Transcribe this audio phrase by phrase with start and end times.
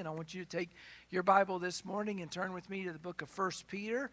[0.00, 0.70] And I want you to take
[1.10, 4.10] your Bible this morning and turn with me to the book of First Peter.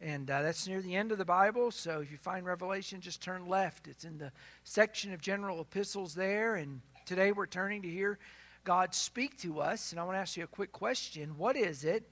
[0.00, 1.72] And uh, that's near the end of the Bible.
[1.72, 3.88] So if you find Revelation, just turn left.
[3.88, 4.30] It's in the
[4.62, 6.54] section of general epistles there.
[6.54, 8.20] And today we're turning to hear
[8.62, 9.90] God speak to us.
[9.90, 12.04] And I want to ask you a quick question What is it?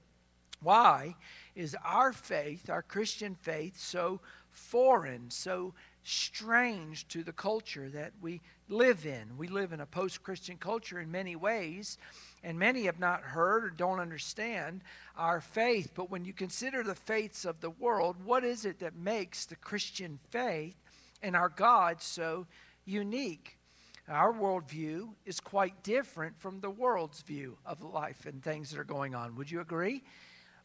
[0.61, 1.15] Why
[1.55, 4.19] is our faith, our Christian faith, so
[4.51, 9.37] foreign, so strange to the culture that we live in?
[9.37, 11.97] We live in a post Christian culture in many ways
[12.43, 14.81] and many have not heard or don't understand
[15.17, 15.91] our faith.
[15.95, 19.55] But when you consider the faiths of the world, what is it that makes the
[19.55, 20.75] Christian faith
[21.21, 22.45] and our God so
[22.85, 23.57] unique?
[24.09, 28.83] Our worldview is quite different from the world's view of life and things that are
[28.83, 29.35] going on.
[29.35, 30.03] Would you agree?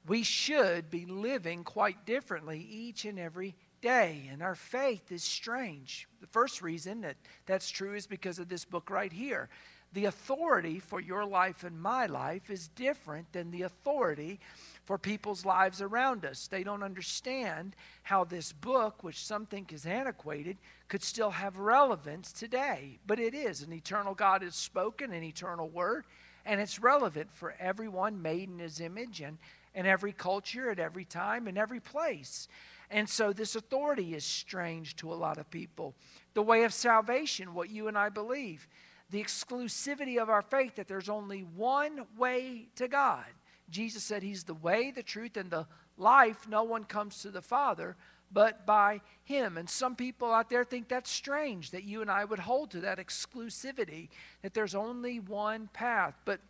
[0.08, 6.08] We should be living quite differently each and every day, and our faith is strange.
[6.20, 9.48] The first reason that that's true is because of this book right here
[9.92, 14.38] the authority for your life and my life is different than the authority
[14.84, 16.46] for people's lives around us.
[16.46, 20.58] They don't understand how this book, which some think is antiquated,
[20.88, 22.98] could still have relevance today.
[23.06, 23.62] But it is.
[23.62, 26.04] An eternal God has spoken, an eternal word,
[26.44, 29.38] and it's relevant for everyone made in his image and,
[29.74, 32.48] and every culture at every time and every place.
[32.90, 35.94] And so this authority is strange to a lot of people.
[36.34, 38.66] The way of salvation, what you and I believe
[39.10, 43.24] the exclusivity of our faith that there's only one way to God.
[43.70, 46.46] Jesus said He's the way, the truth, and the life.
[46.48, 47.96] No one comes to the Father
[48.32, 49.56] but by Him.
[49.56, 52.80] And some people out there think that's strange that you and I would hold to
[52.80, 54.08] that exclusivity,
[54.42, 56.14] that there's only one path.
[56.24, 56.40] But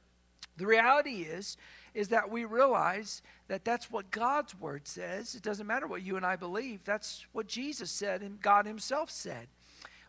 [0.57, 1.57] the reality is,
[1.95, 5.35] is that we realize that that's what God's Word says.
[5.35, 9.11] It doesn't matter what you and I believe, that's what Jesus said and God Himself
[9.11, 9.49] said.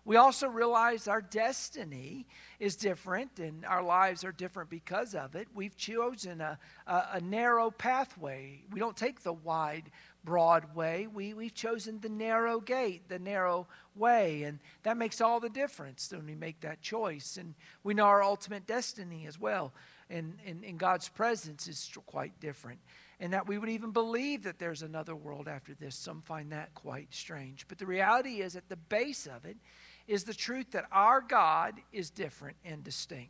[0.06, 2.26] We also realize our destiny
[2.60, 5.48] is different and our lives are different because of it.
[5.54, 8.64] We've chosen a, a, a narrow pathway.
[8.72, 9.92] We don't take the wide,
[10.24, 11.08] broad way.
[11.08, 14.44] We, we've chosen the narrow gate, the narrow way.
[14.44, 17.38] And that makes all the difference when we make that choice.
[17.38, 19.74] And we know our ultimate destiny as well.
[20.10, 22.80] And in God's presence is quite different
[23.20, 25.96] and that we would even believe that there's another world after this.
[25.96, 27.66] Some find that quite strange.
[27.68, 29.58] But the reality is, at the base of it,
[30.10, 33.30] is the truth that our God is different and distinct.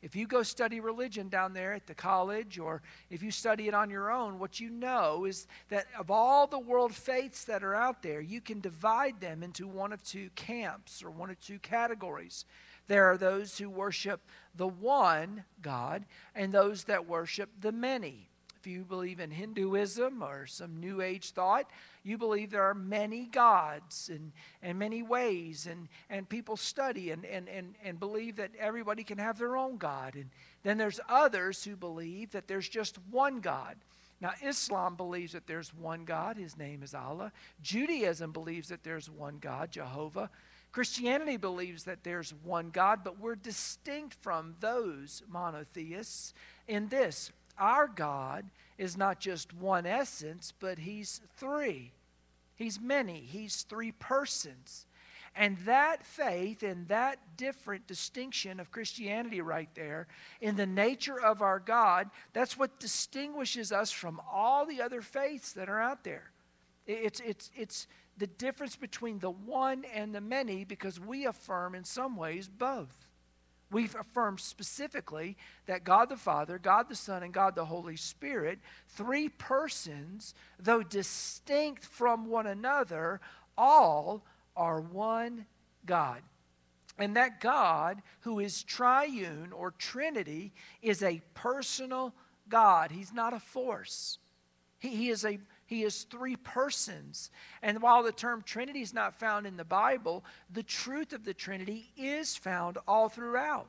[0.00, 3.74] If you go study religion down there at the college, or if you study it
[3.74, 7.74] on your own, what you know is that of all the world faiths that are
[7.74, 11.58] out there, you can divide them into one of two camps or one of two
[11.58, 12.46] categories.
[12.86, 14.20] There are those who worship
[14.54, 18.28] the one God and those that worship the many.
[18.64, 21.68] If you believe in Hinduism or some New Age thought,
[22.02, 24.32] you believe there are many gods and,
[24.62, 29.18] and many ways, and, and people study and, and, and, and believe that everybody can
[29.18, 30.14] have their own God.
[30.14, 30.30] And
[30.62, 33.76] then there's others who believe that there's just one God.
[34.22, 37.32] Now, Islam believes that there's one God, his name is Allah.
[37.60, 40.30] Judaism believes that there's one God, Jehovah.
[40.72, 46.32] Christianity believes that there's one God, but we're distinct from those monotheists
[46.66, 48.44] in this our God
[48.78, 51.92] is not just one essence, but He's three.
[52.56, 53.20] He's many.
[53.20, 54.86] He's three persons.
[55.36, 60.06] And that faith and that different distinction of Christianity right there
[60.40, 65.52] in the nature of our God, that's what distinguishes us from all the other faiths
[65.54, 66.30] that are out there.
[66.86, 71.82] It's, it's, it's the difference between the one and the many because we affirm in
[71.82, 72.94] some ways both.
[73.74, 75.36] We've affirmed specifically
[75.66, 80.84] that God the Father, God the Son, and God the Holy Spirit, three persons, though
[80.84, 83.20] distinct from one another,
[83.58, 84.24] all
[84.56, 85.46] are one
[85.86, 86.22] God.
[86.98, 92.14] And that God, who is triune or Trinity, is a personal
[92.48, 92.92] God.
[92.92, 94.18] He's not a force.
[94.78, 95.40] He, he is a
[95.74, 97.30] he is three persons.
[97.60, 101.34] And while the term Trinity is not found in the Bible, the truth of the
[101.34, 103.68] Trinity is found all throughout.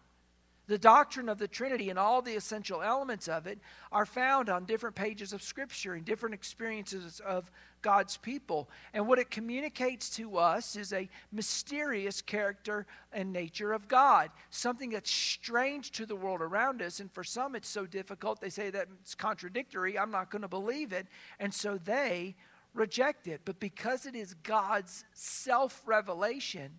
[0.68, 3.60] The doctrine of the Trinity and all the essential elements of it
[3.92, 7.52] are found on different pages of Scripture and different experiences of
[7.82, 8.68] God's people.
[8.94, 14.90] And what it communicates to us is a mysterious character and nature of God, something
[14.90, 17.00] that's strange to the world around us.
[17.00, 20.00] And for some, it's so difficult, they say that it's contradictory.
[20.00, 21.06] I'm not going to believe it.
[21.40, 22.36] And so they
[22.74, 23.42] reject it.
[23.46, 26.72] But because it is God's self revelation,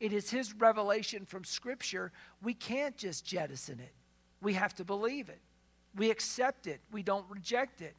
[0.00, 2.12] it is His revelation from Scripture.
[2.42, 3.92] We can't just jettison it.
[4.40, 5.40] We have to believe it.
[5.96, 6.80] We accept it.
[6.92, 7.94] We don't reject it.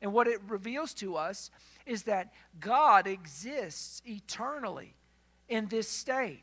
[0.00, 1.50] And what it reveals to us
[1.86, 4.94] is that God exists eternally
[5.48, 6.42] in this state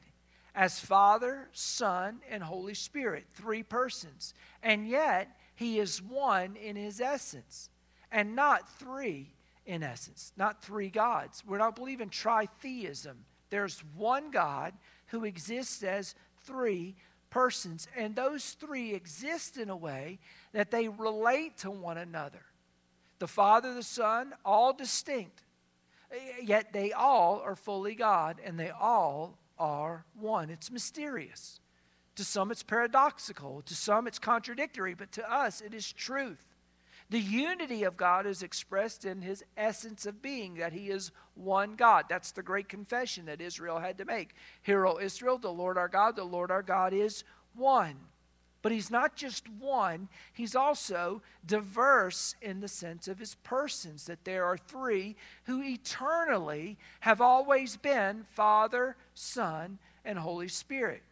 [0.53, 4.33] as Father, Son, and Holy Spirit, three persons.
[4.61, 7.69] And yet, he is one in his essence
[8.11, 9.33] and not three
[9.65, 11.43] in essence, not three gods.
[11.45, 13.15] We're not believing tritheism.
[13.51, 14.73] There's one God
[15.07, 16.95] who exists as three
[17.29, 20.17] persons, and those three exist in a way
[20.53, 22.41] that they relate to one another.
[23.19, 25.43] The Father, the Son, all distinct,
[26.41, 30.49] yet they all are fully God, and they all are one.
[30.49, 31.59] It's mysterious.
[32.15, 33.61] To some, it's paradoxical.
[33.65, 34.95] To some, it's contradictory.
[34.95, 36.45] But to us, it is truth.
[37.11, 41.75] The unity of God is expressed in his essence of being, that he is one
[41.75, 42.05] God.
[42.07, 44.33] That's the great confession that Israel had to make.
[44.61, 47.95] Hear, O Israel, the Lord our God, the Lord our God is one.
[48.61, 54.23] But he's not just one, he's also diverse in the sense of his persons, that
[54.23, 61.03] there are three who eternally have always been Father, Son, and Holy Spirit.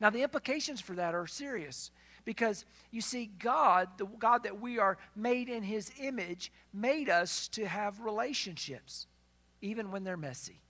[0.00, 1.92] Now, the implications for that are serious
[2.26, 7.48] because you see, God, the God that we are made in His image, made us
[7.48, 9.06] to have relationships,
[9.62, 10.60] even when they're messy.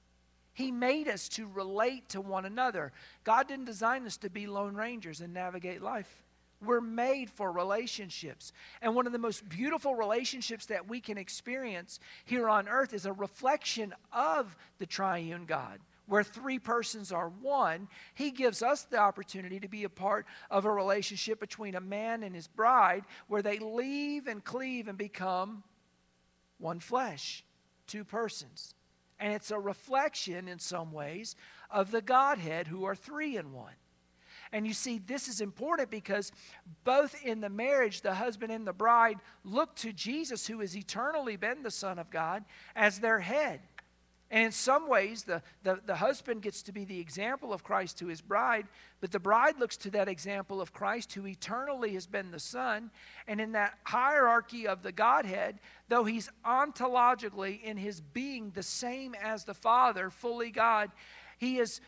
[0.52, 2.92] He made us to relate to one another.
[3.24, 6.22] God didn't design us to be lone rangers and navigate life.
[6.64, 8.52] We're made for relationships.
[8.80, 13.04] And one of the most beautiful relationships that we can experience here on earth is
[13.04, 18.98] a reflection of the triune God where three persons are one, he gives us the
[18.98, 23.42] opportunity to be a part of a relationship between a man and his bride where
[23.42, 25.62] they leave and cleave and become
[26.58, 27.44] one flesh,
[27.86, 28.74] two persons.
[29.18, 31.36] And it's a reflection in some ways
[31.70, 33.72] of the Godhead who are three in one.
[34.52, 36.30] And you see, this is important because
[36.84, 41.36] both in the marriage, the husband and the bride look to Jesus, who has eternally
[41.36, 42.44] been the Son of God,
[42.76, 43.60] as their head.
[44.30, 47.98] And in some ways, the, the, the, husband gets to be the example of Christ
[47.98, 48.66] to his bride,
[49.00, 52.90] but the bride looks to that example of Christ who eternally has been the Son.
[53.28, 59.14] And in that hierarchy of the Godhead, though he's ontologically in his being the same
[59.14, 60.90] as the Father, fully God,
[61.38, 61.80] he has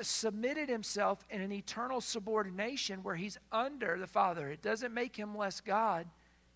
[0.00, 4.48] submitted himself in an eternal subordination where he's under the Father.
[4.48, 6.06] It doesn't make him less God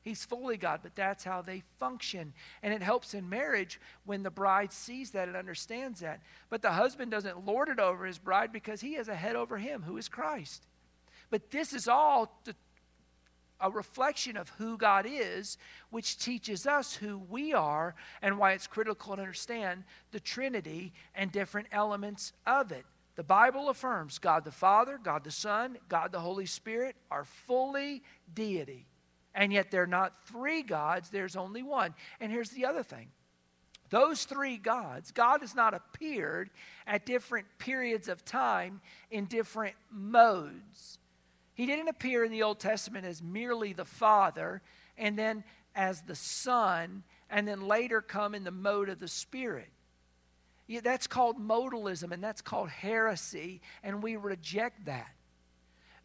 [0.06, 2.32] He's fully God, but that's how they function.
[2.62, 6.22] And it helps in marriage when the bride sees that and understands that.
[6.48, 9.58] But the husband doesn't lord it over his bride because he has a head over
[9.58, 10.64] him, who is Christ.
[11.28, 12.40] But this is all
[13.60, 15.58] a reflection of who God is,
[15.90, 19.82] which teaches us who we are and why it's critical to understand
[20.12, 22.84] the Trinity and different elements of it.
[23.16, 28.04] The Bible affirms God the Father, God the Son, God the Holy Spirit are fully
[28.32, 28.86] deity.
[29.36, 31.94] And yet they're not three gods, there's only one.
[32.20, 33.08] And here's the other thing
[33.90, 36.50] those three gods, God has not appeared
[36.86, 38.80] at different periods of time
[39.10, 40.98] in different modes.
[41.54, 44.60] He didn't appear in the Old Testament as merely the Father
[44.98, 45.44] and then
[45.74, 49.68] as the Son and then later come in the mode of the Spirit.
[50.66, 55.12] Yeah, that's called modalism and that's called heresy, and we reject that.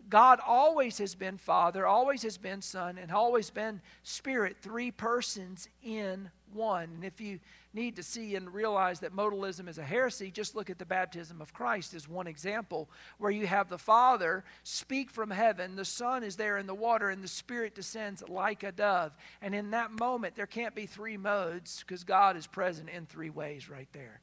[0.10, 5.68] God always has been Father, always has been Son, and always been Spirit, three persons
[5.84, 6.90] in one.
[6.96, 7.40] And if you
[7.74, 11.42] need to see and realize that modalism is a heresy, just look at the baptism
[11.42, 16.24] of Christ as one example, where you have the Father speak from heaven, the Son
[16.24, 19.16] is there in the water, and the Spirit descends like a dove.
[19.42, 23.30] And in that moment, there can't be three modes because God is present in three
[23.30, 24.20] ways right there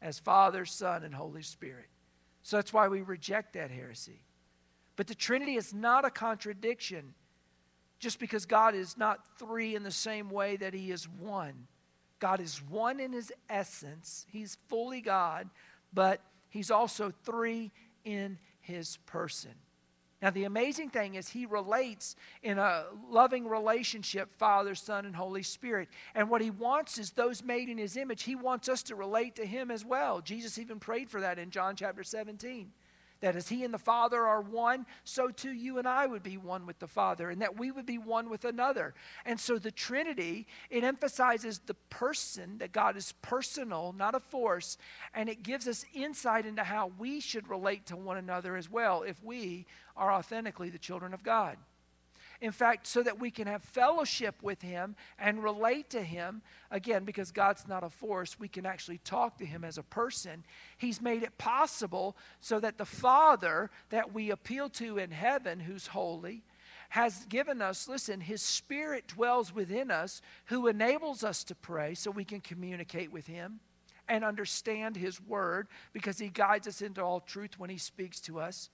[0.00, 1.86] as Father, Son, and Holy Spirit.
[2.42, 4.24] So that's why we reject that heresy.
[4.96, 7.14] But the Trinity is not a contradiction
[7.98, 11.68] just because God is not three in the same way that He is one.
[12.18, 15.48] God is one in His essence, He's fully God,
[15.92, 16.20] but
[16.50, 17.70] He's also three
[18.04, 19.52] in His person.
[20.22, 25.42] Now, the amazing thing is, he relates in a loving relationship, Father, Son, and Holy
[25.42, 25.88] Spirit.
[26.14, 29.34] And what he wants is those made in his image, he wants us to relate
[29.34, 30.20] to him as well.
[30.20, 32.70] Jesus even prayed for that in John chapter 17
[33.22, 36.36] that as He and the Father are one, so too you and I would be
[36.36, 38.94] one with the Father, and that we would be one with another.
[39.24, 44.76] And so the Trinity, it emphasizes the person, that God is personal, not a force,
[45.14, 49.02] and it gives us insight into how we should relate to one another as well
[49.02, 51.56] if we are authentically the children of God.
[52.42, 56.42] In fact, so that we can have fellowship with Him and relate to Him.
[56.72, 60.42] Again, because God's not a force, we can actually talk to Him as a person.
[60.76, 65.86] He's made it possible so that the Father that we appeal to in heaven, who's
[65.86, 66.42] holy,
[66.88, 72.10] has given us, listen, His Spirit dwells within us, who enables us to pray so
[72.10, 73.60] we can communicate with Him
[74.08, 78.40] and understand His Word because He guides us into all truth when He speaks to
[78.40, 78.68] us.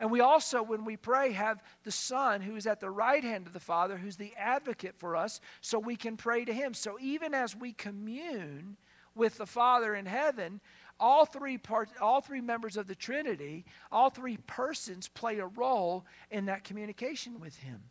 [0.00, 3.46] And we also, when we pray, have the Son who is at the right hand
[3.46, 6.74] of the Father, who's the advocate for us, so we can pray to him.
[6.74, 8.76] So even as we commune
[9.14, 10.60] with the Father in heaven,
[10.98, 16.04] all three parts, all three members of the Trinity, all three persons play a role
[16.30, 17.82] in that communication with him.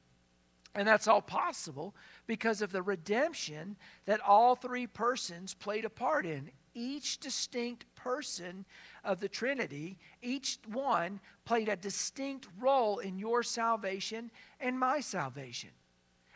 [0.75, 1.95] And that's all possible
[2.27, 6.51] because of the redemption that all three persons played a part in.
[6.73, 8.65] Each distinct person
[9.03, 15.71] of the Trinity, each one played a distinct role in your salvation and my salvation.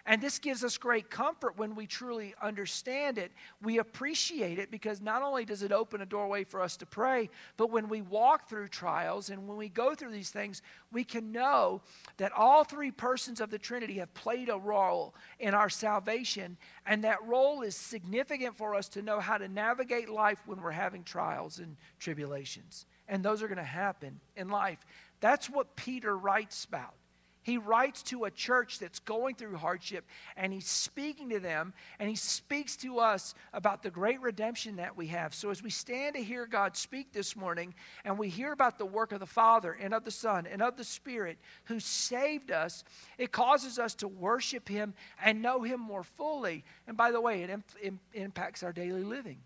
[0.10, 3.32] And this gives us great comfort when we truly understand it.
[3.62, 7.30] We appreciate it because not only does it open a doorway for us to pray,
[7.58, 11.32] but when we walk through trials and when we go through these things, we can
[11.32, 11.84] know
[12.18, 16.58] that all three persons of the Trinity have played a role in our salvation.
[16.88, 20.72] And that role is significant for us to know how to navigate life when we're
[20.72, 22.88] having trials and tribulations.
[23.08, 24.80] And those are going to happen in life.
[25.20, 26.96] That's what Peter writes about.
[27.42, 30.06] He writes to a church that's going through hardship
[30.36, 34.98] and he's speaking to them and he speaks to us about the great redemption that
[34.98, 35.34] we have.
[35.34, 38.86] So, as we stand to hear God speak this morning and we hear about the
[38.86, 42.84] work of the Father and of the Son and of the Spirit who saved us,
[43.18, 44.94] it causes us to worship Him
[45.24, 46.66] and know Him more fully.
[46.88, 49.38] And by the way, it imp- impacts our daily living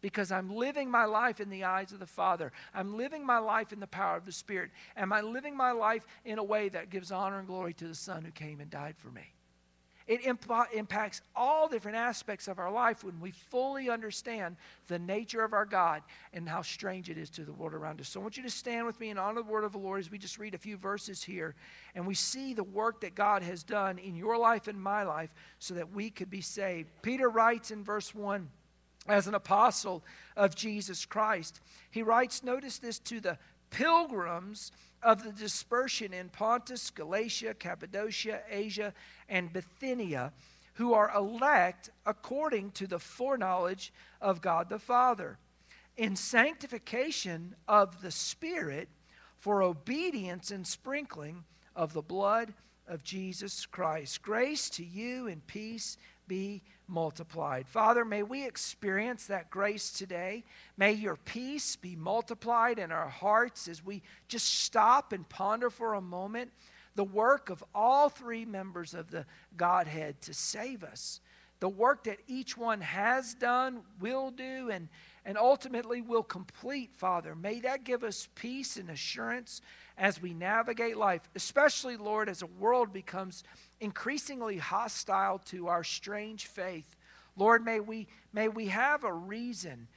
[0.00, 2.52] because I'm living my life in the eyes of the Father.
[2.74, 4.70] I'm living my life in the power of the Spirit.
[4.96, 7.94] Am I living my life in a way that gives honor and glory to the
[7.94, 9.32] Son who came and died for me?
[10.06, 15.42] It imp- impacts all different aspects of our life when we fully understand the nature
[15.42, 18.08] of our God and how strange it is to the world around us.
[18.08, 19.98] So I want you to stand with me and honor the word of the Lord
[19.98, 21.56] as we just read a few verses here
[21.96, 25.34] and we see the work that God has done in your life and my life
[25.58, 26.88] so that we could be saved.
[27.02, 28.48] Peter writes in verse 1
[29.08, 30.04] as an apostle
[30.36, 31.60] of Jesus Christ.
[31.90, 33.38] He writes, notice this, to the
[33.70, 34.72] pilgrims
[35.02, 38.92] of the dispersion in Pontus, Galatia, Cappadocia, Asia,
[39.28, 40.32] and Bithynia,
[40.74, 45.38] who are elect according to the foreknowledge of God the Father,
[45.96, 48.88] in sanctification of the Spirit,
[49.38, 51.44] for obedience and sprinkling
[51.74, 52.52] of the blood
[52.88, 54.22] of Jesus Christ.
[54.22, 57.66] Grace to you and peace be multiplied.
[57.66, 60.44] Father, may we experience that grace today.
[60.76, 65.94] May your peace be multiplied in our hearts as we just stop and ponder for
[65.94, 66.50] a moment
[66.96, 69.26] the work of all three members of the
[69.56, 71.20] Godhead to save us.
[71.60, 74.88] The work that each one has done, will do, and,
[75.24, 77.34] and ultimately will complete, Father.
[77.34, 79.62] May that give us peace and assurance
[79.98, 83.44] as we navigate life, especially, Lord, as a world becomes
[83.80, 86.96] increasingly hostile to our strange faith.
[87.36, 89.88] Lord, may we, may we have a reason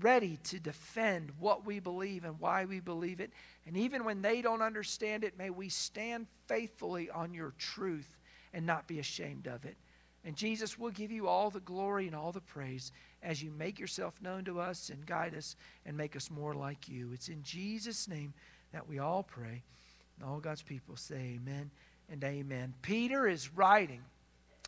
[0.00, 3.32] ready to defend what we believe and why we believe it.
[3.66, 8.18] And even when they don't understand it, may we stand faithfully on your truth
[8.52, 9.76] and not be ashamed of it.
[10.24, 12.90] And Jesus, will give you all the glory and all the praise
[13.22, 15.54] as you make yourself known to us and guide us
[15.86, 17.12] and make us more like you.
[17.14, 18.34] It's in Jesus' name
[18.76, 19.62] that we all pray.
[20.18, 21.70] And all God's people say amen
[22.10, 22.74] and amen.
[22.82, 24.02] Peter is writing.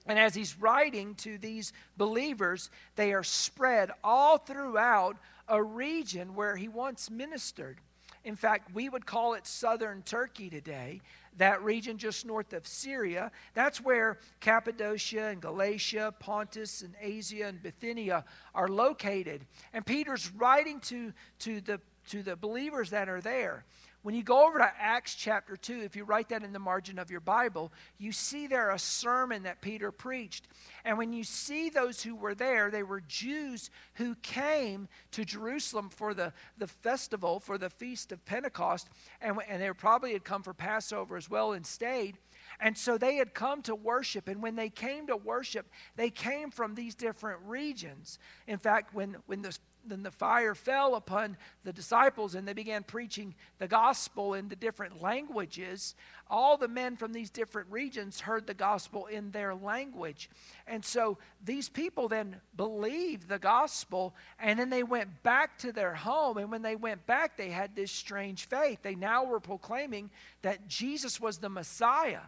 [0.06, 6.56] And as he's writing to these believers, they are spread all throughout a region where
[6.56, 7.76] he once ministered.
[8.24, 11.02] In fact, we would call it southern Turkey today,
[11.36, 13.30] that region just north of Syria.
[13.52, 18.24] That's where Cappadocia and Galatia, Pontus and Asia and Bithynia
[18.54, 19.44] are located.
[19.74, 23.64] And Peter's writing to, to, the, to the believers that are there.
[24.02, 27.00] When you go over to Acts chapter 2, if you write that in the margin
[27.00, 30.46] of your Bible, you see there a sermon that Peter preached.
[30.84, 35.90] And when you see those who were there, they were Jews who came to Jerusalem
[35.90, 38.88] for the, the festival, for the feast of Pentecost.
[39.20, 42.18] And, and they probably had come for Passover as well and stayed.
[42.60, 44.28] And so they had come to worship.
[44.28, 48.20] And when they came to worship, they came from these different regions.
[48.46, 49.58] In fact, when, when the
[49.90, 54.56] then the fire fell upon the disciples and they began preaching the gospel in the
[54.56, 55.94] different languages.
[56.30, 60.30] All the men from these different regions heard the gospel in their language.
[60.66, 65.94] And so these people then believed the gospel and then they went back to their
[65.94, 66.38] home.
[66.38, 68.80] And when they went back, they had this strange faith.
[68.82, 70.10] They now were proclaiming
[70.42, 72.22] that Jesus was the Messiah.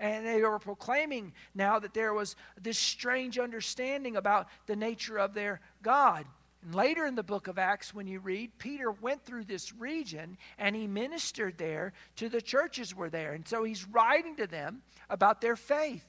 [0.00, 5.34] And they were proclaiming now that there was this strange understanding about the nature of
[5.34, 6.24] their God.
[6.62, 10.36] And later in the book of Acts, when you read, Peter went through this region
[10.58, 13.32] and he ministered there to the churches were there.
[13.32, 16.04] And so he's writing to them about their faith.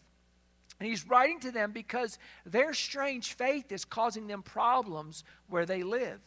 [0.79, 5.84] And he's writing to them because their strange faith is causing them problems where they
[5.84, 6.20] live.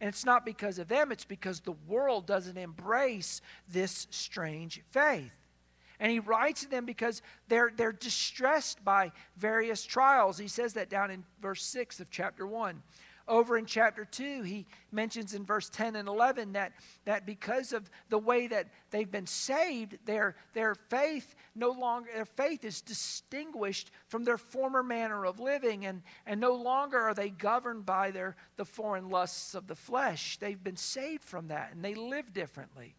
[0.00, 5.30] And it's not because of them, it's because the world doesn't embrace this strange faith.
[6.00, 10.38] And he writes to them because they're, they're distressed by various trials.
[10.38, 12.82] He says that down in verse 6 of chapter 1.
[13.30, 16.72] Over in chapter 2, he mentions in verse 10 and 11 that,
[17.04, 22.24] that because of the way that they've been saved, their, their faith no longer, their
[22.24, 27.30] faith is distinguished from their former manner of living, and, and no longer are they
[27.30, 30.36] governed by their, the foreign lusts of the flesh.
[30.38, 32.96] They've been saved from that, and they live differently.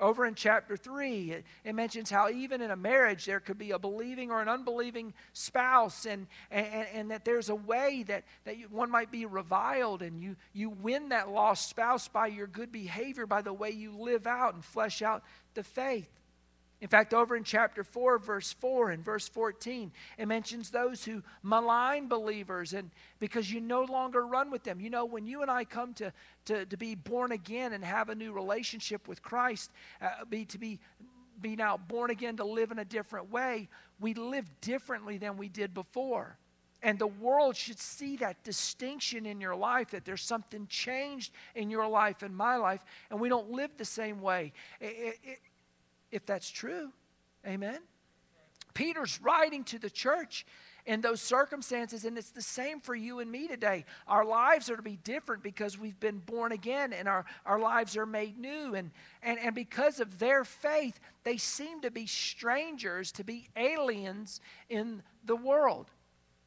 [0.00, 3.78] Over in chapter 3, it, mentions how even in a marriage there could be a
[3.78, 8.66] believing or an unbelieving spouse, and, and, and that there's a way that, that you,
[8.68, 13.26] one might be reviled, and you, you win that lost spouse by your good behavior,
[13.26, 15.22] by the way you live out and flesh out
[15.54, 16.08] the faith.
[16.84, 21.22] In fact, over in chapter 4, verse 4 and verse 14, it mentions those who
[21.42, 24.82] malign believers and because you no longer run with them.
[24.82, 26.12] You know, when you and I come to,
[26.44, 29.70] to, to be born again and have a new relationship with Christ,
[30.02, 30.78] uh, be, to be,
[31.40, 35.48] be now born again to live in a different way, we live differently than we
[35.48, 36.36] did before.
[36.82, 41.70] And the world should see that distinction in your life, that there's something changed in
[41.70, 44.52] your life and my life, and we don't live the same way.
[44.82, 45.38] It, it,
[46.14, 46.92] if that's true.
[47.44, 47.80] Amen.
[48.72, 50.46] Peter's writing to the church
[50.86, 53.84] in those circumstances, and it's the same for you and me today.
[54.06, 57.96] Our lives are to be different because we've been born again and our, our lives
[57.96, 58.74] are made new.
[58.74, 58.90] And,
[59.22, 65.02] and, and because of their faith, they seem to be strangers, to be aliens in
[65.24, 65.90] the world.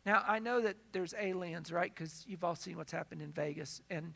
[0.06, 1.94] Now, I know that there's aliens, right?
[1.94, 3.82] Because you've all seen what's happened in Vegas.
[3.90, 4.14] And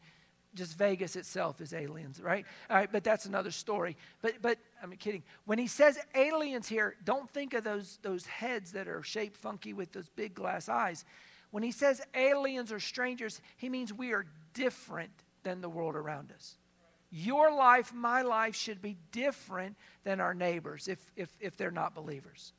[0.56, 2.46] just Vegas itself is aliens, right?
[2.70, 3.96] All right, but that's another story.
[4.22, 5.24] But but I'm kidding.
[5.46, 9.74] When he says aliens here, don't think of those those heads that are shaped funky
[9.74, 11.06] with those big glass eyes.
[11.52, 15.12] When he says aliens or strangers, he means we are different
[15.44, 16.56] than the world around us.
[17.12, 21.94] Your life, my life should be different than our neighbors if if if they're not
[21.94, 22.54] believers.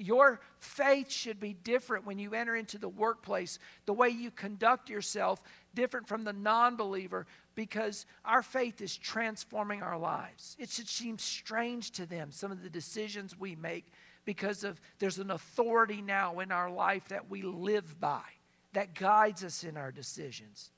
[0.00, 3.58] Your faith should be different when you enter into the workplace.
[3.84, 5.42] The way you conduct yourself
[5.74, 10.56] different from the non believer because our faith is transforming our lives.
[10.58, 13.92] It should seem strange to them, some of the decisions we make,
[14.24, 18.22] because of there's an authority now in our life that we live by
[18.72, 20.70] that guides us in our decisions.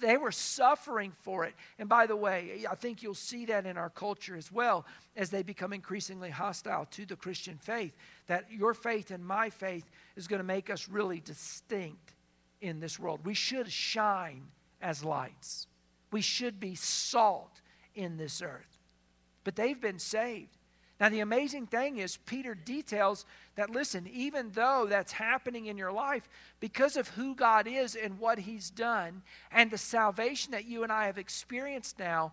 [0.00, 1.54] They were suffering for it.
[1.78, 5.30] And by the way, I think you'll see that in our culture as well as
[5.30, 7.94] they become increasingly hostile to the Christian faith.
[8.26, 12.14] That your faith and my faith is going to make us really distinct
[12.60, 13.20] in this world.
[13.24, 14.42] We should shine
[14.82, 15.68] as lights,
[16.12, 17.60] we should be salt
[17.94, 18.78] in this earth.
[19.44, 20.56] But they've been saved.
[20.98, 25.92] Now, the amazing thing is, Peter details that, listen, even though that's happening in your
[25.92, 26.26] life,
[26.58, 30.92] because of who God is and what He's done, and the salvation that you and
[30.92, 32.32] I have experienced now,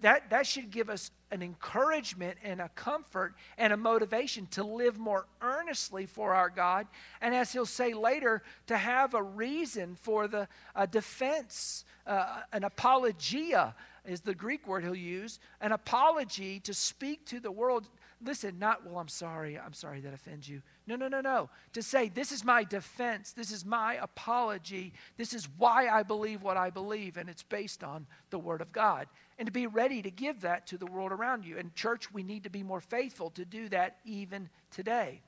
[0.00, 4.98] that, that should give us an encouragement and a comfort and a motivation to live
[4.98, 6.86] more earnestly for our God.
[7.20, 10.48] And as he'll say later, to have a reason for the
[10.90, 13.74] defense, uh, an apologia
[14.06, 17.88] is the Greek word he'll use, an apology to speak to the world.
[18.24, 20.62] Listen, not, well, I'm sorry, I'm sorry that offends you.
[20.86, 21.50] No, no, no, no.
[21.74, 26.42] To say, this is my defense, this is my apology, this is why I believe
[26.42, 29.08] what I believe, and it's based on the Word of God.
[29.38, 31.58] And to be ready to give that to the world around you.
[31.58, 35.20] And, church, we need to be more faithful to do that even today.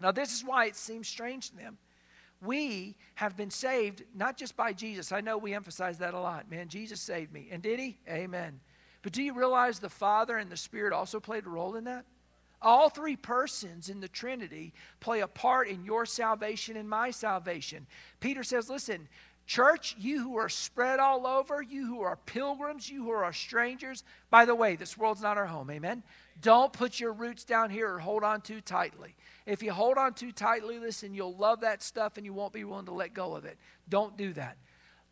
[0.00, 1.78] Now, this is why it seems strange to them.
[2.40, 5.12] We have been saved not just by Jesus.
[5.12, 6.50] I know we emphasize that a lot.
[6.50, 7.48] Man, Jesus saved me.
[7.52, 7.98] And did he?
[8.08, 8.60] Amen.
[9.02, 12.04] But do you realize the Father and the Spirit also played a role in that?
[12.64, 17.86] All three persons in the Trinity play a part in your salvation and my salvation.
[18.20, 19.06] Peter says, listen,
[19.46, 24.02] church, you who are spread all over, you who are pilgrims, you who are strangers.
[24.30, 26.02] By the way, this world's not our home, amen?
[26.40, 29.14] Don't put your roots down here or hold on too tightly.
[29.44, 32.64] If you hold on too tightly, listen, you'll love that stuff and you won't be
[32.64, 33.58] willing to let go of it.
[33.90, 34.56] Don't do that.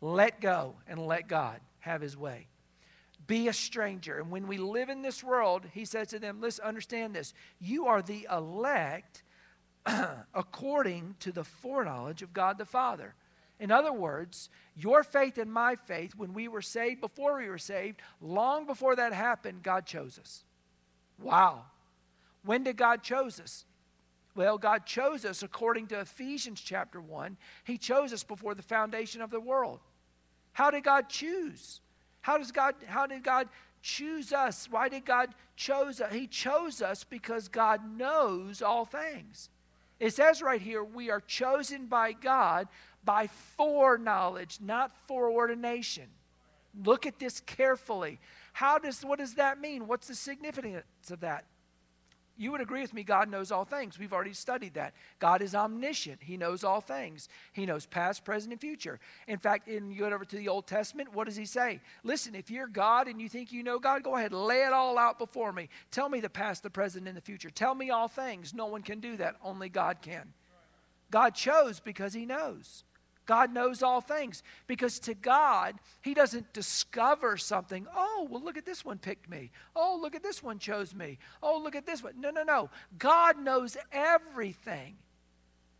[0.01, 2.47] Let go and let God have his way
[3.27, 4.19] be a stranger.
[4.19, 7.33] And when we live in this world, he says to them, Listen, understand this.
[7.59, 9.23] You are the elect
[10.33, 13.15] according to the foreknowledge of God the Father.
[13.59, 17.57] In other words, your faith and my faith, when we were saved, before we were
[17.57, 20.43] saved, long before that happened, God chose us.
[21.21, 21.65] Wow.
[22.43, 23.65] When did God chose us?
[24.35, 27.37] Well, God chose us according to Ephesians chapter 1.
[27.63, 29.79] He chose us before the foundation of the world.
[30.53, 31.81] How did God choose?
[32.23, 33.49] How does God how did God
[33.81, 34.67] choose us?
[34.71, 36.11] Why did God chose us?
[36.11, 39.49] He chose us because God knows all things.
[39.99, 42.67] It says right here, we are chosen by God
[43.03, 46.05] by foreknowledge, not foreordination.
[46.83, 48.19] Look at this carefully.
[48.53, 49.85] How does what does that mean?
[49.85, 51.43] What's the significance of that?
[52.35, 53.99] You would agree with me, God knows all things.
[53.99, 54.95] We've already studied that.
[55.19, 56.23] God is omniscient.
[56.23, 57.29] He knows all things.
[57.51, 58.99] He knows past, present, and future.
[59.27, 61.79] In fact, in you go over to the Old Testament, what does he say?
[62.03, 64.97] Listen, if you're God and you think you know God, go ahead, lay it all
[64.97, 65.69] out before me.
[65.91, 67.51] Tell me the past, the present, and the future.
[67.51, 68.53] Tell me all things.
[68.53, 69.35] No one can do that.
[69.43, 70.33] Only God can.
[71.11, 72.83] God chose because he knows.
[73.25, 74.43] God knows all things.
[74.67, 77.87] Because to God, He doesn't discover something.
[77.95, 79.51] Oh, well, look at this one picked me.
[79.75, 81.17] Oh, look at this one chose me.
[81.41, 82.19] Oh, look at this one.
[82.19, 82.69] No, no, no.
[82.97, 84.95] God knows everything.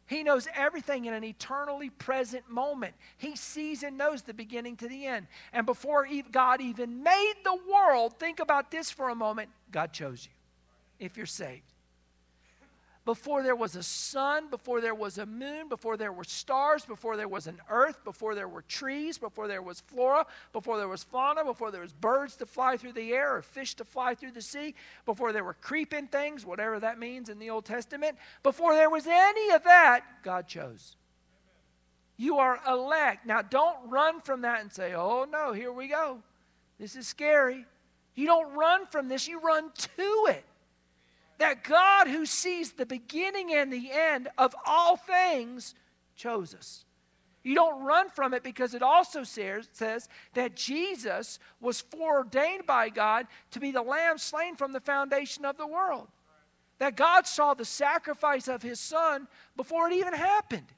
[0.06, 2.94] He knows everything in an eternally present moment.
[3.18, 5.28] He sees and knows the beginning to the end.
[5.54, 10.26] And before God even made the world, think about this for a moment God chose
[10.26, 11.73] you if you're saved
[13.06, 17.18] before there was a sun, before there was a moon, before there were stars, before
[17.18, 21.04] there was an earth, before there were trees, before there was flora, before there was
[21.04, 24.32] fauna, before there was birds to fly through the air or fish to fly through
[24.32, 24.74] the sea,
[25.06, 29.06] before there were creeping things, whatever that means in the Old Testament, before there was
[29.06, 30.96] any of that, God chose.
[32.16, 33.26] You are elect.
[33.26, 36.20] Now, don't run from that and say, oh no, here we go.
[36.80, 37.66] This is scary.
[38.16, 40.46] You don't run from this, you run to it
[41.44, 45.76] that God, who sees the beginning and the end of all things,
[46.16, 46.86] chose us.
[47.44, 49.68] You don't run from it because it also says,
[50.36, 55.58] that Jesus was foreordained by God to be the lamb slain from the foundation of
[55.58, 56.08] the world.
[56.80, 59.28] That God saw the sacrifice of his son
[59.58, 60.72] before it even happened.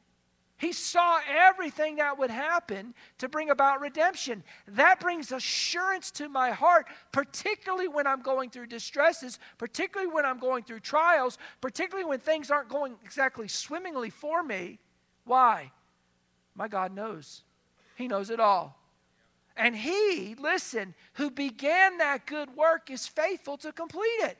[0.57, 4.41] He saw everything that would happen to bring about redemption.
[4.69, 10.39] That brings assurance to my heart, particularly when I'm going through distresses, particularly when I'm
[10.39, 14.79] going through trials, particularly when things aren't going exactly swimmingly for me.
[15.25, 15.71] Why?
[16.55, 17.43] My God knows.
[17.95, 18.79] He knows it all.
[19.57, 24.37] And He, listen, who began that good work is faithful to complete it.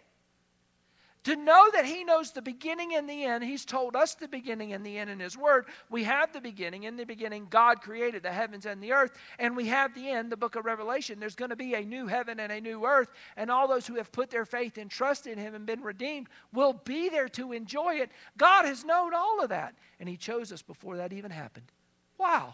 [1.26, 4.74] To know that He knows the beginning and the end, He's told us the beginning
[4.74, 5.66] and the end in His Word.
[5.90, 6.84] We have the beginning.
[6.84, 10.32] In the beginning, God created the heavens and the earth, and we have the end,
[10.32, 11.20] the book of Revelation.
[11.20, 13.96] There's going to be a new heaven and a new earth, and all those who
[13.96, 17.54] have put their faith and trust in Him and been redeemed will be there to
[17.54, 18.12] enjoy it.
[18.38, 21.72] God has known all of that, and He chose us before that even happened.
[22.20, 22.54] Wow.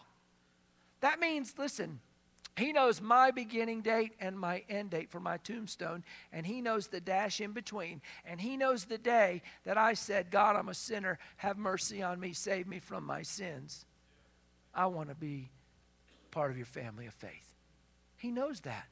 [1.02, 2.00] That means, listen,
[2.58, 6.88] he knows my beginning date and my end date for my tombstone, and He knows
[6.88, 8.02] the dash in between.
[8.26, 11.18] And He knows the day that I said, God, I'm a sinner.
[11.38, 12.34] Have mercy on me.
[12.34, 13.86] Save me from my sins.
[14.76, 15.50] I want to be
[16.32, 17.56] part of your family of faith.
[18.18, 18.86] He knows that.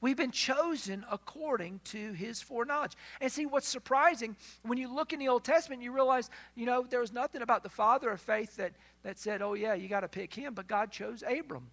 [0.00, 2.92] We've been chosen according to his foreknowledge.
[3.20, 6.86] And see, what's surprising, when you look in the Old Testament, you realize, you know,
[6.88, 10.00] there was nothing about the father of faith that, that said, oh, yeah, you got
[10.00, 11.66] to pick him, but God chose Abram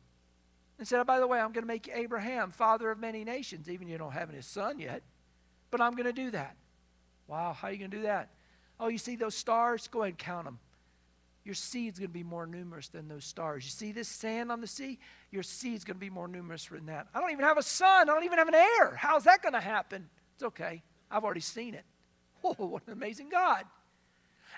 [0.78, 3.70] and said, oh, by the way, I'm going to make Abraham father of many nations,
[3.70, 5.02] even you don't have his son yet.
[5.72, 6.56] But I'm going to do that.
[7.28, 8.30] Wow, how are you going to do that?
[8.80, 9.88] Oh, you see those stars?
[9.88, 10.60] Go ahead and count them.
[11.44, 13.64] Your seed's going to be more numerous than those stars.
[13.64, 15.00] You see this sand on the sea?
[15.32, 17.08] Your seed's going to be more numerous than that.
[17.14, 18.10] I don't even have a son.
[18.10, 18.96] I don't even have an heir.
[18.96, 20.10] How's that going to happen?
[20.36, 20.84] It's okay.
[21.10, 21.86] I've already seen it.
[22.44, 23.64] Oh, what an amazing God.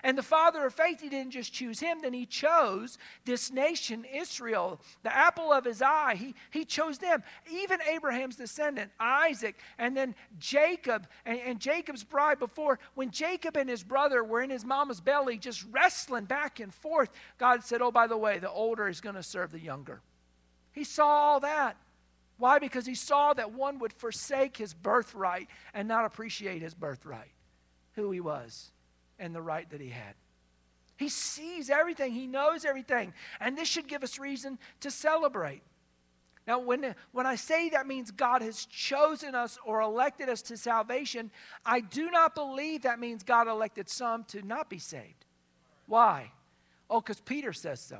[0.02, 4.04] And the father of faith, he didn't just choose him, then he chose this nation,
[4.04, 6.14] Israel, the apple of his eye.
[6.16, 7.22] He, he chose them.
[7.50, 12.78] Even Abraham's descendant, Isaac, and then Jacob, and, and Jacob's bride before.
[12.94, 17.10] When Jacob and his brother were in his mama's belly, just wrestling back and forth,
[17.38, 20.00] God said, Oh, by the way, the older is going to serve the younger.
[20.72, 21.76] He saw all that.
[22.38, 22.58] Why?
[22.58, 27.32] Because he saw that one would forsake his birthright and not appreciate his birthright,
[27.96, 28.72] who he was
[29.20, 30.14] and the right that he had.
[30.96, 35.62] He sees everything, he knows everything, and this should give us reason to celebrate.
[36.46, 40.56] Now, when, when I say that means God has chosen us or elected us to
[40.56, 41.30] salvation,
[41.64, 45.26] I do not believe that means God elected some to not be saved.
[45.86, 46.32] Why?
[46.88, 47.98] Oh, because Peter says so.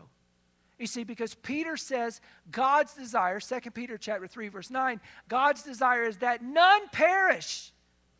[0.79, 6.05] You see, because Peter says God's desire, 2 Peter chapter 3, verse 9, God's desire
[6.05, 7.73] is that none perish,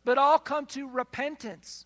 [0.05, 1.85] but all come to repentance.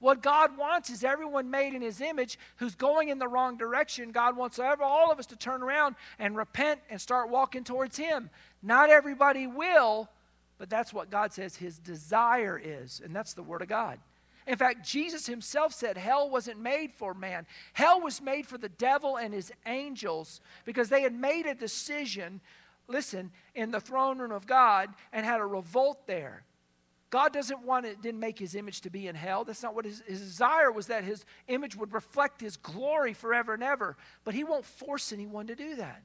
[0.00, 4.10] What God wants is everyone made in His image who's going in the wrong direction.
[4.10, 8.30] God wants all of us to turn around and repent and start walking towards Him.
[8.62, 10.08] Not everybody will,
[10.58, 13.98] but that's what God says His desire is, and that's the Word of God.
[14.46, 17.46] In fact, Jesus himself said hell wasn't made for man.
[17.72, 22.40] Hell was made for the devil and his angels because they had made a decision,
[22.88, 26.42] listen, in the throne room of God and had a revolt there.
[27.10, 29.44] God doesn't want it, didn't make his image to be in hell.
[29.44, 33.52] That's not what his, his desire was that his image would reflect his glory forever
[33.52, 33.96] and ever.
[34.24, 36.02] But he won't force anyone to do that.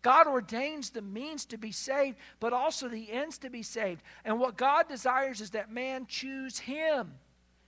[0.00, 4.02] God ordains the means to be saved, but also the ends to be saved.
[4.24, 7.14] And what God desires is that man choose Him.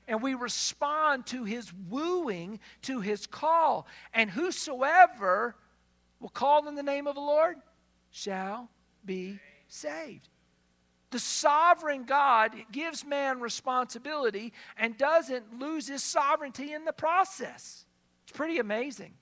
[0.06, 3.86] And we respond to His wooing, to His call.
[4.12, 5.56] And whosoever
[6.20, 7.56] will call in the name of the Lord
[8.10, 8.68] shall
[9.04, 10.28] be saved.
[11.10, 17.84] The sovereign God gives man responsibility and doesn't lose his sovereignty in the process.
[18.24, 19.14] It's pretty amazing.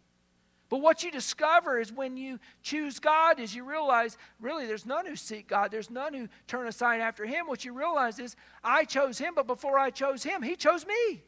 [0.70, 5.06] But what you discover is when you choose God, is you realize really there's none
[5.06, 7.46] who seek God, there's none who turn aside after Him.
[7.46, 11.22] What you realize is I chose Him, but before I chose Him, He chose me.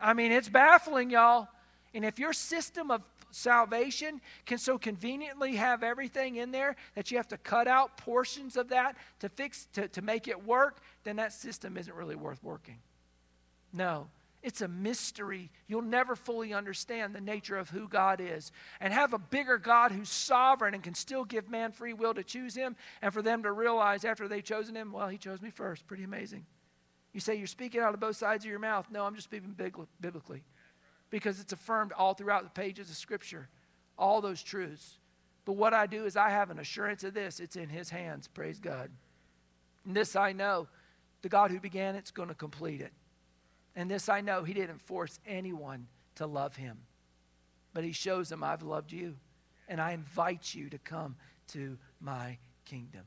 [0.00, 1.48] I mean, it's baffling, y'all.
[1.94, 3.02] And if your system of
[3.34, 8.56] salvation can so conveniently have everything in there that you have to cut out portions
[8.56, 12.42] of that to fix to, to make it work, then that system isn't really worth
[12.42, 12.78] working.
[13.72, 14.08] No.
[14.42, 15.50] It's a mystery.
[15.68, 18.50] You'll never fully understand the nature of who God is.
[18.80, 22.24] And have a bigger God who's sovereign and can still give man free will to
[22.24, 25.50] choose him, and for them to realize after they've chosen him, well, he chose me
[25.50, 25.86] first.
[25.86, 26.44] Pretty amazing.
[27.12, 28.88] You say you're speaking out of both sides of your mouth.
[28.90, 29.54] No, I'm just speaking
[30.00, 30.42] biblically.
[31.12, 33.48] Because it's affirmed all throughout the pages of Scripture,
[33.98, 34.98] all those truths.
[35.44, 38.28] But what I do is I have an assurance of this it's in his hands.
[38.28, 38.90] Praise God.
[39.84, 40.68] And this I know
[41.20, 42.92] the God who began it's going to complete it.
[43.76, 46.78] And this I know, he didn't force anyone to love him.
[47.74, 49.16] But he shows them, I've loved you.
[49.68, 51.16] And I invite you to come
[51.48, 53.02] to my kingdom.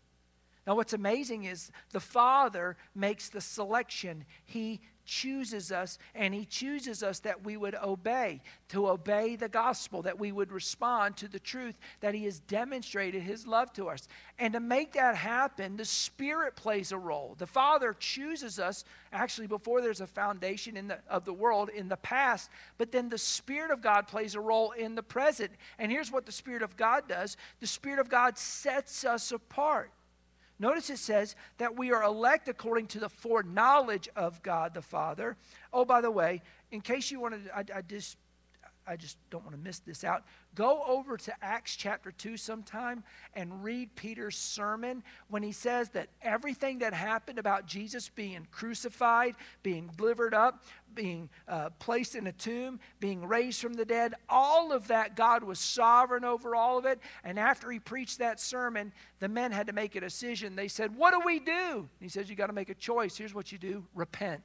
[0.68, 4.26] Now, what's amazing is the Father makes the selection.
[4.44, 10.02] He chooses us, and He chooses us that we would obey, to obey the gospel,
[10.04, 14.08] that we would respond to the truth that He has demonstrated His love to us.
[14.40, 17.36] And to make that happen, the Spirit plays a role.
[17.38, 21.88] The Father chooses us actually before there's a foundation in the, of the world in
[21.88, 25.52] the past, but then the Spirit of God plays a role in the present.
[25.80, 29.92] And here's what the Spirit of God does the Spirit of God sets us apart.
[30.58, 35.36] Notice it says that we are elect according to the foreknowledge of God the Father.
[35.74, 36.42] Oh, by the way,
[36.72, 38.18] in case you wanted, I, I just
[38.88, 40.24] I just don't want to miss this out.
[40.54, 46.10] Go over to Acts chapter 2 sometime and read Peter's sermon when he says that
[46.22, 52.32] everything that happened about Jesus being crucified, being delivered up, being uh, placed in a
[52.32, 56.86] tomb, being raised from the dead, all of that, God was sovereign over all of
[56.86, 57.00] it.
[57.24, 60.56] And after he preached that sermon, the men had to make a decision.
[60.56, 61.90] They said, What do we do?
[62.00, 63.18] he says, You got to make a choice.
[63.18, 64.42] Here's what you do repent.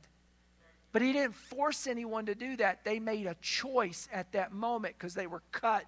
[0.92, 2.84] But he didn't force anyone to do that.
[2.84, 5.84] They made a choice at that moment because they were cut.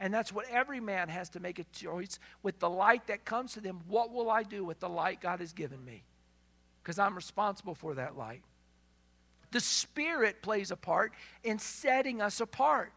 [0.00, 3.54] And that's what every man has to make a choice with the light that comes
[3.54, 3.80] to them.
[3.88, 6.04] What will I do with the light God has given me?
[6.82, 8.42] Because I'm responsible for that light.
[9.50, 11.12] The Spirit plays a part
[11.42, 12.92] in setting us apart.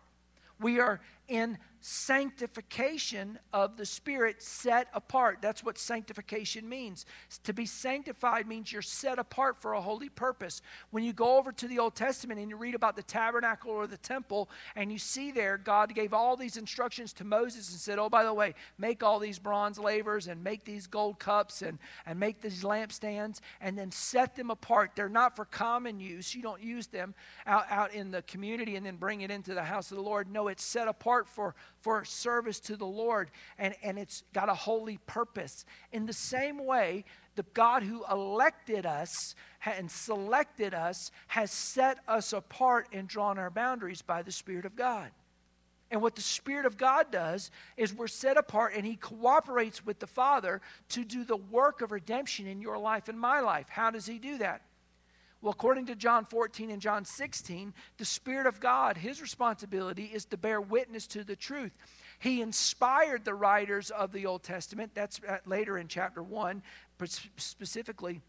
[0.60, 5.38] We are in sanctification of the Spirit set apart.
[5.42, 7.06] That's what sanctification means.
[7.46, 10.62] To be sanctified means you're set apart for a holy purpose.
[10.92, 13.88] When you go over to the Old Testament and you read about the tabernacle or
[13.88, 18.00] the temple, and you see there, God gave all these instructions to Moses and said,
[18.00, 21.80] Oh, by the way, make all these bronze lavers and make these gold cups and,
[22.06, 24.92] and make these lampstands and then set them apart.
[24.94, 26.36] They're not for common use.
[26.36, 29.64] You don't use them out, out in the community and then bring it into the
[29.64, 30.30] house of the Lord.
[30.30, 34.54] No, it's set apart for for service to the Lord, and, and it's got a
[34.54, 35.66] holy purpose.
[35.92, 39.36] In the same way, the God who elected us
[39.66, 44.76] and selected us has set us apart and drawn our boundaries by the Spirit of
[44.76, 45.12] God.
[45.90, 50.00] And what the Spirit of God does is we're set apart and He cooperates with
[50.00, 53.68] the Father to do the work of redemption in your life and my life.
[53.70, 54.62] How does He do that?
[55.42, 60.26] Well, according to John 14 and John 16, the Spirit of God, his responsibility is
[60.26, 61.72] to bear witness to the truth.
[62.20, 64.92] He inspired the writers of the Old Testament.
[64.96, 66.64] That's later in chapter 1,
[67.38, 68.22] specifically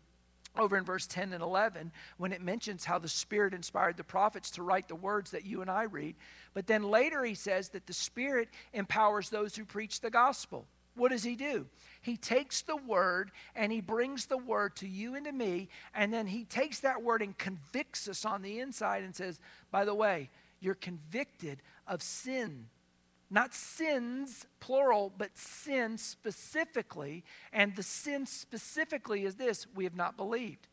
[0.59, 4.51] over in verse 10 and 11 when it mentions how the Spirit inspired the prophets
[4.53, 6.17] to write the words that you and I read.
[6.53, 10.67] But then later he says that the Spirit empowers those who preach the gospel.
[10.95, 11.67] What does he do?
[12.09, 16.11] He takes the word and he brings the word to you and to me, and
[16.11, 19.39] then he takes that word and convicts us on the inside and says,
[19.71, 22.69] by the way, you're convicted of sin.
[23.29, 27.25] Not sins, plural, but sin specifically.
[27.53, 30.67] And the sin specifically is this we have not believed.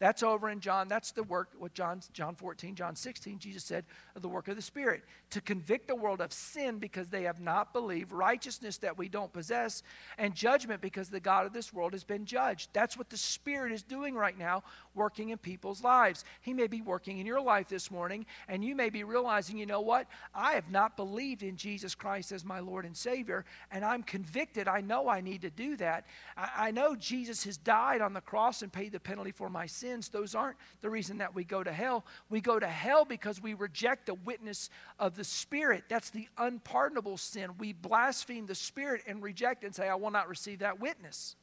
[0.00, 0.88] That's over in John.
[0.88, 3.84] That's the work, what John, John 14, John 16, Jesus said,
[4.16, 5.04] of the work of the Spirit.
[5.30, 9.32] To convict the world of sin because they have not believed, righteousness that we don't
[9.32, 9.84] possess,
[10.18, 12.70] and judgment because the God of this world has been judged.
[12.72, 14.64] That's what the Spirit is doing right now,
[14.96, 16.24] working in people's lives.
[16.40, 19.66] He may be working in your life this morning, and you may be realizing, you
[19.66, 20.08] know what?
[20.34, 24.66] I have not believed in Jesus Christ as my Lord and Savior, and I'm convicted.
[24.66, 26.04] I know I need to do that.
[26.36, 29.66] I, I know Jesus has died on the cross and paid the penalty for my
[29.66, 32.06] sin sins, those aren't the reason that we go to hell.
[32.30, 35.84] We go to hell because we reject the witness of the Spirit.
[35.88, 37.50] That's the unpardonable sin.
[37.58, 41.36] We blaspheme the Spirit and reject and say, I will not receive that witness.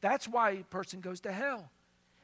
[0.00, 1.70] That's why a person goes to hell.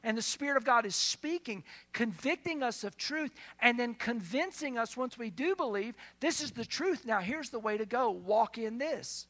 [0.03, 4.97] And the Spirit of God is speaking, convicting us of truth, and then convincing us
[4.97, 7.05] once we do believe this is the truth.
[7.05, 9.27] Now, here's the way to go walk in this.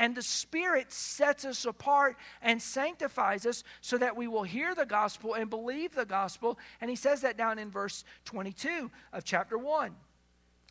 [0.00, 4.86] And the Spirit sets us apart and sanctifies us so that we will hear the
[4.86, 6.58] gospel and believe the gospel.
[6.80, 9.94] And he says that down in verse 22 of chapter 1.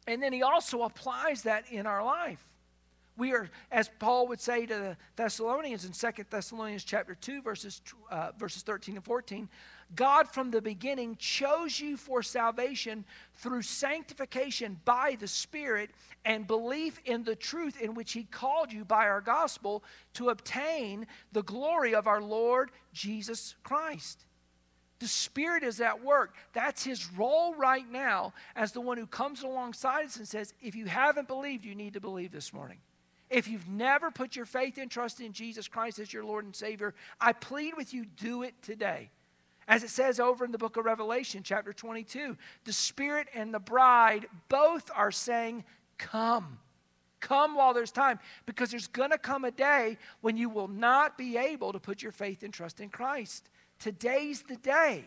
[0.08, 2.44] And then he also applies that in our life.
[3.20, 7.82] We are, as Paul would say to the Thessalonians in 2 Thessalonians chapter 2, verses,
[8.10, 9.50] uh, verses 13 and 14,
[9.94, 13.04] God from the beginning chose you for salvation
[13.36, 15.90] through sanctification by the Spirit
[16.24, 21.06] and belief in the truth in which He called you by our gospel to obtain
[21.34, 24.24] the glory of our Lord Jesus Christ.
[25.00, 26.36] The Spirit is at work.
[26.54, 30.74] That's His role right now as the one who comes alongside us and says, If
[30.74, 32.78] you haven't believed, you need to believe this morning.
[33.30, 36.56] If you've never put your faith and trust in Jesus Christ as your Lord and
[36.56, 39.12] Savior, I plead with you, do it today.
[39.68, 43.60] As it says over in the book of Revelation, chapter 22, the Spirit and the
[43.60, 45.64] bride both are saying,
[46.00, 46.58] Come.
[47.20, 51.18] Come while there's time, because there's going to come a day when you will not
[51.18, 53.50] be able to put your faith and trust in Christ.
[53.78, 55.04] Today's the day.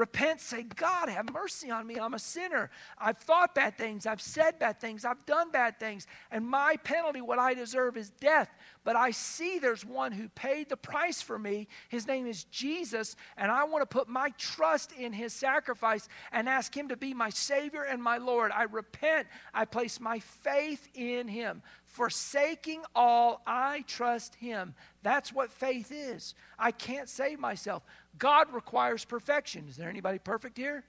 [0.00, 1.96] Repent, say, God, have mercy on me.
[1.96, 2.70] I'm a sinner.
[2.96, 4.06] I've thought bad things.
[4.06, 5.04] I've said bad things.
[5.04, 6.06] I've done bad things.
[6.30, 8.48] And my penalty, what I deserve, is death.
[8.82, 11.68] But I see there's one who paid the price for me.
[11.90, 13.14] His name is Jesus.
[13.36, 17.12] And I want to put my trust in his sacrifice and ask him to be
[17.12, 18.52] my Savior and my Lord.
[18.52, 19.26] I repent.
[19.52, 21.60] I place my faith in him.
[21.90, 24.74] Forsaking all, I trust him.
[25.02, 26.34] That's what faith is.
[26.56, 27.82] I can't save myself.
[28.16, 29.66] God requires perfection.
[29.68, 30.84] Is there anybody perfect here?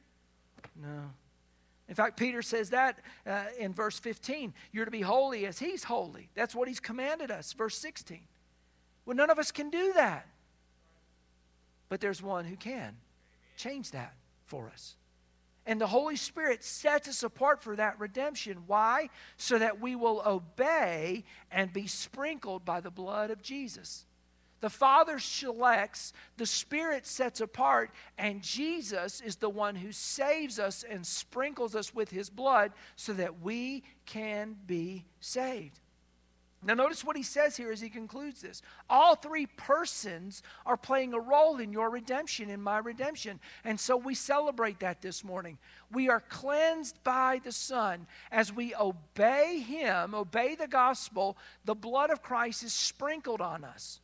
[0.79, 1.09] No.
[1.89, 4.53] In fact, Peter says that uh, in verse 15.
[4.71, 6.29] You're to be holy as he's holy.
[6.35, 7.51] That's what he's commanded us.
[7.53, 8.19] Verse 16.
[9.05, 10.27] Well, none of us can do that.
[11.89, 12.95] But there's one who can
[13.57, 14.13] change that
[14.45, 14.95] for us.
[15.65, 18.63] And the Holy Spirit sets us apart for that redemption.
[18.65, 19.09] Why?
[19.37, 24.05] So that we will obey and be sprinkled by the blood of Jesus.
[24.61, 30.85] The Father selects, the Spirit sets apart, and Jesus is the one who saves us
[30.87, 35.80] and sprinkles us with His blood so that we can be saved.
[36.63, 38.61] Now, notice what he says here as he concludes this.
[38.87, 43.39] All three persons are playing a role in your redemption, in my redemption.
[43.63, 45.57] And so we celebrate that this morning.
[45.91, 48.05] We are cleansed by the Son.
[48.31, 53.99] As we obey him, obey the gospel, the blood of Christ is sprinkled on us.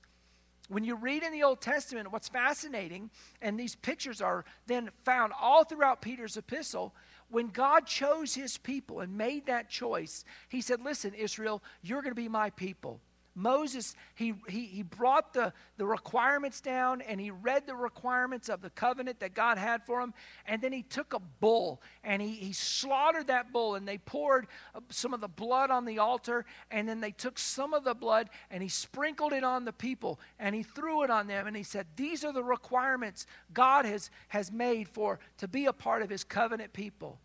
[0.67, 5.31] When you read in the Old Testament, what's fascinating, and these pictures are then found
[5.39, 6.93] all throughout Peter's epistle,
[7.29, 12.15] when God chose his people and made that choice, he said, Listen, Israel, you're going
[12.15, 13.01] to be my people.
[13.37, 18.63] Moses, he, he, he brought the, the requirements down and he read the requirements of
[18.63, 20.15] the covenant that God had for him.
[20.47, 24.47] And then he took a bull and he, he slaughtered that bull and they poured
[24.73, 26.45] uh, some of the blood on the altar.
[26.71, 30.19] And then they took some of the blood and he sprinkled it on the people
[30.39, 31.45] and he threw it on them.
[31.45, 35.73] And he said, These are the requirements God has, has made for to be a
[35.73, 37.19] part of his covenant people.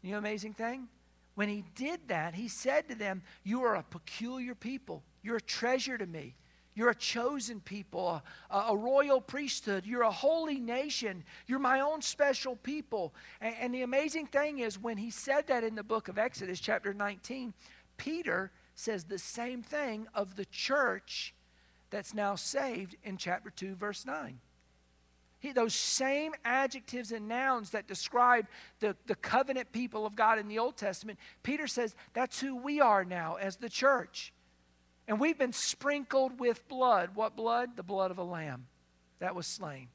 [0.00, 0.88] You know, amazing thing?
[1.34, 5.02] When he did that, he said to them, You are a peculiar people.
[5.24, 6.36] You're a treasure to me.
[6.76, 9.86] You're a chosen people, a, a, royal priesthood.
[9.86, 11.24] You're a holy nation.
[11.46, 13.14] You're my own special people.
[13.40, 16.58] And, and, the amazing thing is, when he said that in the book of Exodus,
[16.58, 17.54] chapter 19,
[17.96, 21.32] Peter says the same thing of the church
[21.90, 24.40] that's now saved in chapter 2, verse 9.
[25.38, 28.46] He, those same adjectives and nouns that describe
[28.80, 32.80] the, the covenant people of God in the Old Testament, Peter says that's who we
[32.80, 34.33] are now as the church.
[35.06, 37.10] And we've been sprinkled with blood.
[37.14, 37.76] What blood?
[37.76, 38.66] The blood of a lamb
[39.18, 39.88] that was slain.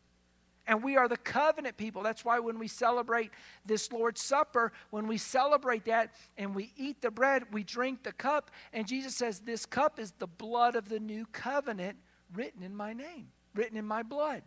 [0.68, 2.04] And we are the covenant people.
[2.04, 3.32] That's why when we celebrate
[3.66, 8.12] this Lord's Supper, when we celebrate that and we eat the bread, we drink the
[8.12, 8.52] cup.
[8.72, 11.98] And Jesus says, This cup is the blood of the new covenant
[12.36, 14.44] written in my name, written in my blood.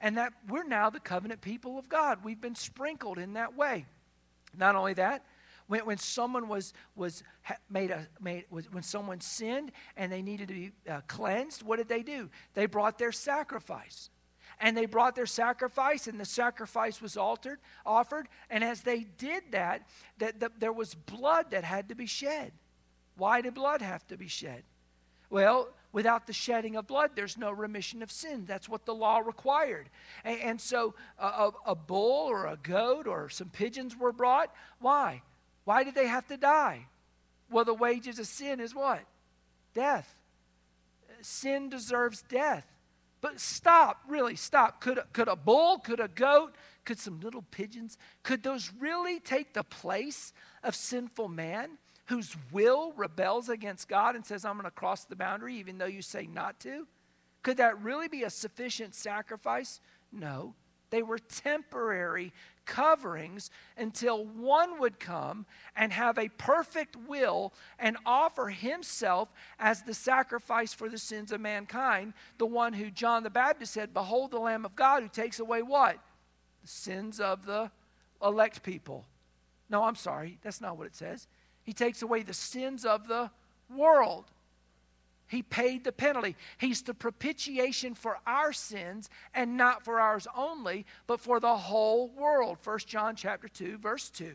[0.00, 2.24] and that we're now the covenant people of God.
[2.24, 3.86] We've been sprinkled in that way.
[4.56, 5.24] Not only that,
[5.70, 7.22] when, when someone was, was
[7.70, 11.76] made a, made, was, when someone sinned and they needed to be uh, cleansed, what
[11.76, 12.28] did they do?
[12.54, 14.10] They brought their sacrifice.
[14.58, 18.26] And they brought their sacrifice, and the sacrifice was altered, offered.
[18.50, 19.86] And as they did that,
[20.18, 22.50] that, that there was blood that had to be shed.
[23.16, 24.64] Why did blood have to be shed?
[25.30, 28.44] Well, without the shedding of blood, there's no remission of sin.
[28.44, 29.88] That's what the law required.
[30.24, 34.52] And, and so a, a, bull or a goat or some pigeons were brought.
[34.80, 35.22] Why?
[35.64, 36.86] Why did they have to die?
[37.50, 39.00] Well, the wages of sin is what?
[39.74, 40.12] Death.
[41.22, 42.66] Sin deserves death.
[43.20, 44.80] But stop, really, stop.
[44.80, 46.54] Could could a bull, could a goat,
[46.84, 50.32] could some little pigeons, could those really take the place
[50.62, 51.78] of sinful man?
[52.10, 55.86] whose will rebels against God and says, I'm going to cross the boundary even though
[55.86, 56.88] you say not to?
[57.44, 59.80] Could that really be a sufficient sacrifice?
[60.10, 60.54] No.
[60.90, 62.32] They were temporary
[62.70, 65.44] coverings until one would come
[65.74, 71.40] and have a perfect will and offer himself as the sacrifice for the sins of
[71.40, 72.14] mankind.
[72.38, 75.62] The one who John the Baptist said, Behold the Lamb of God who takes away
[75.62, 75.98] what?
[76.62, 77.72] The sins of the
[78.22, 79.04] elect people.
[79.68, 80.38] No, I'm sorry.
[80.42, 81.26] That's not what it says.
[81.64, 83.30] He takes away the sins of the
[83.74, 84.26] world.
[85.30, 86.34] He paid the penalty.
[86.58, 92.08] He's the propitiation for our sins and not for ours only, but for the whole
[92.08, 92.58] world.
[92.64, 94.32] 1 John chapter 2 verse 2.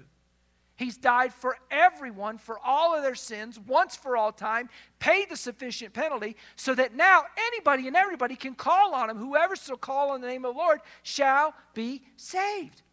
[0.77, 4.69] He's died for everyone for all of their sins once for all time,
[4.99, 9.17] paid the sufficient penalty so that now anybody and everybody can call on him.
[9.17, 12.83] Whoever shall call on the name of the Lord shall be saved.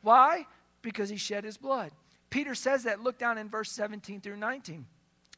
[0.00, 0.46] Why?
[0.80, 1.92] Because he shed his blood.
[2.30, 3.02] Peter says that.
[3.02, 4.86] Look down in verse 17 through 19.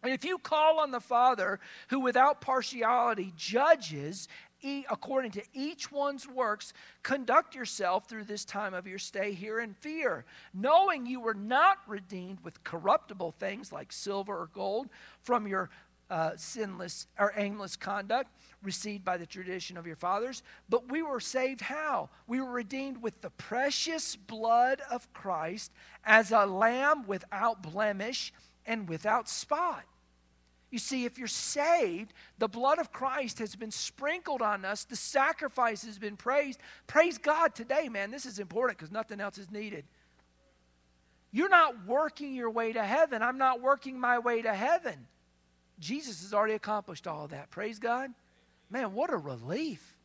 [0.03, 4.29] And if you call on the Father, who without partiality judges
[4.89, 6.73] according to each one's works,
[7.03, 10.25] conduct yourself through this time of your stay here in fear,
[10.55, 14.89] knowing you were not redeemed with corruptible things like silver or gold
[15.21, 15.71] from your
[16.11, 18.31] uh, sinless or aimless conduct
[18.63, 20.43] received by the tradition of your fathers.
[20.69, 22.11] But we were saved how?
[22.27, 25.73] We were redeemed with the precious blood of Christ
[26.05, 28.33] as a lamb without blemish
[28.67, 29.85] and without spot.
[30.73, 34.97] You see, if you're saved, the blood of Christ has been sprinkled on us, the
[34.97, 36.59] sacrifice has been praised.
[36.87, 38.11] Praise God today, man.
[38.11, 39.85] This is important because nothing else is needed.
[41.31, 43.23] You're not working your way to heaven.
[43.23, 45.07] I'm not working my way to heaven.
[45.79, 47.51] Jesus has already accomplished all that.
[47.51, 48.11] Praise God.
[48.71, 49.97] Man, what a relief.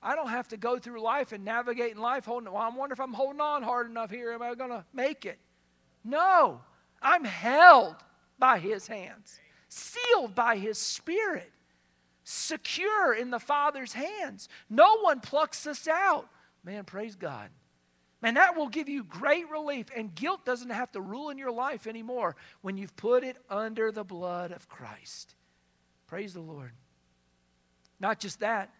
[0.00, 2.92] I don't have to go through life and navigate in life holding, well, I wonder
[2.92, 4.32] if I'm holding on hard enough here.
[4.32, 5.38] Am I going to make it?
[6.04, 6.60] No.
[7.02, 7.96] I'm held
[8.38, 9.38] by his hands,
[9.70, 11.50] sealed by his spirit,
[12.24, 14.48] secure in the Father's hands.
[14.68, 16.28] No one plucks us out.
[16.62, 17.48] Man, praise God.
[18.20, 21.52] Man, that will give you great relief, and guilt doesn't have to rule in your
[21.52, 25.34] life anymore when you've put it under the blood of Christ.
[26.06, 26.72] Praise the Lord.
[27.98, 28.70] Not just that.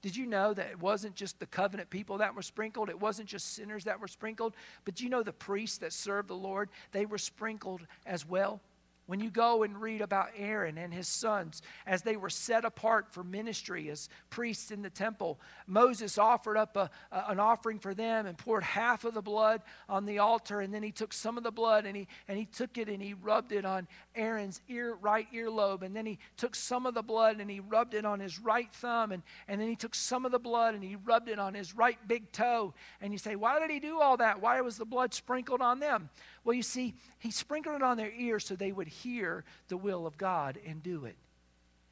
[0.00, 2.88] Did you know that it wasn't just the covenant people that were sprinkled?
[2.88, 6.36] It wasn't just sinners that were sprinkled, but you know the priests that served the
[6.36, 6.70] Lord?
[6.92, 8.60] They were sprinkled as well.
[9.08, 13.10] When you go and read about Aaron and his sons as they were set apart
[13.10, 17.94] for ministry as priests in the temple, Moses offered up a, a, an offering for
[17.94, 20.60] them and poured half of the blood on the altar.
[20.60, 23.02] And then he took some of the blood and he, and he took it and
[23.02, 25.80] he rubbed it on Aaron's ear, right earlobe.
[25.80, 28.70] And then he took some of the blood and he rubbed it on his right
[28.74, 29.12] thumb.
[29.12, 31.74] And, and then he took some of the blood and he rubbed it on his
[31.74, 32.74] right big toe.
[33.00, 34.42] And you say, why did he do all that?
[34.42, 36.10] Why was the blood sprinkled on them?
[36.44, 40.06] Well, you see, he sprinkled it on their ears so they would hear the will
[40.06, 41.16] of God and do it.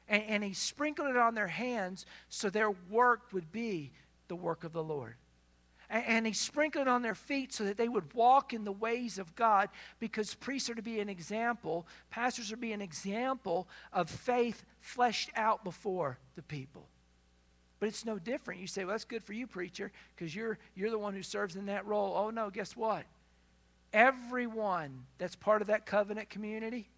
[0.07, 3.91] And, and he sprinkled it on their hands so their work would be
[4.27, 5.15] the work of the Lord.
[5.89, 8.71] And, and he sprinkled it on their feet so that they would walk in the
[8.71, 12.81] ways of God because priests are to be an example, pastors are to be an
[12.81, 16.87] example of faith fleshed out before the people.
[17.79, 18.59] But it's no different.
[18.59, 21.55] You say, well, that's good for you, preacher, because you're, you're the one who serves
[21.55, 22.15] in that role.
[22.17, 23.05] Oh, no, guess what?
[23.93, 26.89] everyone that's part of that covenant community,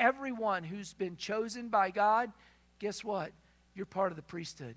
[0.00, 2.32] everyone who's been chosen by God,
[2.80, 3.30] guess what?
[3.74, 4.74] You're part of the priesthood.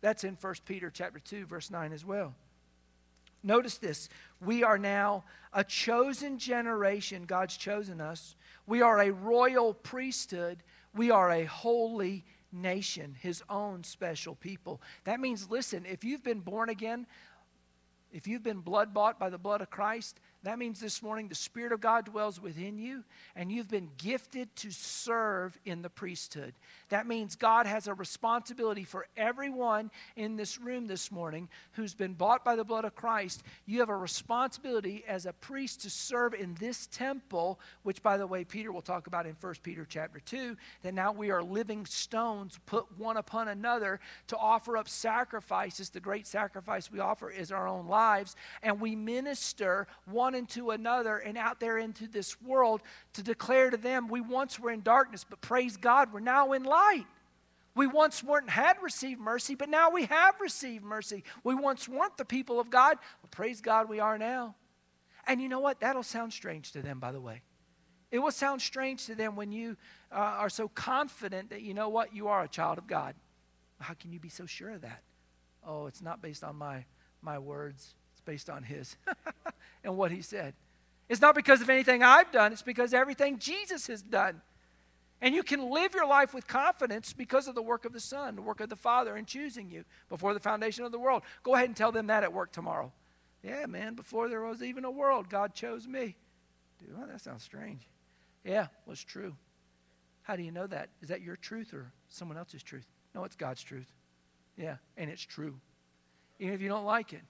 [0.00, 2.34] That's in 1 Peter chapter 2 verse 9 as well.
[3.42, 4.08] Notice this.
[4.40, 7.26] We are now a chosen generation.
[7.26, 8.36] God's chosen us.
[8.66, 10.62] We are a royal priesthood.
[10.94, 14.80] We are a holy nation, his own special people.
[15.04, 17.06] That means, listen, if you've been born again,
[18.12, 21.34] if you've been blood bought by the blood of Christ, That means this morning the
[21.34, 23.02] Spirit of God dwells within you,
[23.34, 26.52] and you've been gifted to serve in the priesthood.
[26.90, 32.12] That means God has a responsibility for everyone in this room this morning who's been
[32.12, 33.42] bought by the blood of Christ.
[33.64, 38.26] You have a responsibility as a priest to serve in this temple, which, by the
[38.26, 41.86] way, Peter will talk about in 1 Peter chapter 2, that now we are living
[41.86, 45.88] stones put one upon another to offer up sacrifices.
[45.88, 50.70] The great sacrifice we offer is our own lives, and we minister one one into
[50.70, 52.82] another and out there into this world
[53.14, 56.64] to declare to them, we once were in darkness, but praise God, we're now in
[56.64, 57.06] light.
[57.76, 61.24] We once weren't had received mercy, but now we have received mercy.
[61.42, 64.54] We once weren't the people of God, but praise God, we are now.
[65.26, 65.80] And you know what?
[65.80, 67.42] That'll sound strange to them, by the way.
[68.10, 69.76] It will sound strange to them when you
[70.12, 72.14] uh, are so confident that you know what?
[72.14, 73.14] You are a child of God.
[73.80, 75.02] How can you be so sure of that?
[75.66, 76.84] Oh, it's not based on my,
[77.22, 78.96] my words it's based on His
[79.84, 80.54] and what He said.
[81.08, 84.40] It's not because of anything I've done, it's because everything Jesus has done.
[85.20, 88.36] And you can live your life with confidence because of the work of the Son,
[88.36, 91.22] the work of the Father in choosing you before the foundation of the world.
[91.42, 92.92] Go ahead and tell them that at work tomorrow.
[93.42, 96.16] Yeah, man, before there was even a world, God chose me.
[96.78, 97.86] Dude, well, that sounds strange.
[98.44, 99.34] Yeah, it's true.
[100.22, 100.88] How do you know that?
[101.02, 102.86] Is that your truth or someone else's truth?
[103.14, 103.90] No, it's God's truth.
[104.56, 105.54] Yeah, and it's true.
[106.38, 107.22] Even if you don't like it.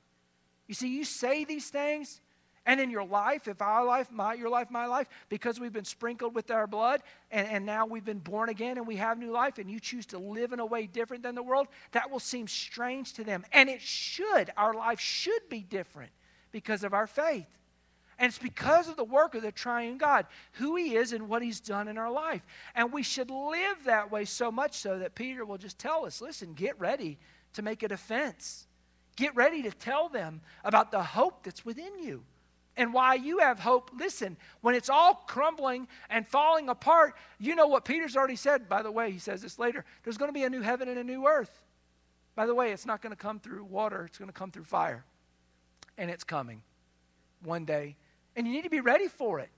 [0.66, 2.20] You see, you say these things,
[2.66, 5.84] and in your life, if our life, my, your life, my life, because we've been
[5.84, 9.30] sprinkled with our blood, and, and now we've been born again and we have new
[9.30, 12.20] life, and you choose to live in a way different than the world, that will
[12.20, 13.44] seem strange to them.
[13.52, 14.50] And it should.
[14.56, 16.12] Our life should be different
[16.52, 17.46] because of our faith.
[18.18, 21.42] And it's because of the work of the triune God, who He is and what
[21.42, 22.42] He's done in our life.
[22.74, 26.20] And we should live that way so much so that Peter will just tell us
[26.20, 27.18] listen, get ready
[27.54, 28.66] to make a defense
[29.16, 32.22] Get ready to tell them about the hope that's within you
[32.76, 33.90] and why you have hope.
[33.96, 38.68] Listen, when it's all crumbling and falling apart, you know what Peter's already said.
[38.68, 40.98] By the way, he says this later there's going to be a new heaven and
[40.98, 41.62] a new earth.
[42.34, 44.64] By the way, it's not going to come through water, it's going to come through
[44.64, 45.04] fire.
[45.96, 46.62] And it's coming
[47.44, 47.96] one day.
[48.34, 49.50] And you need to be ready for it.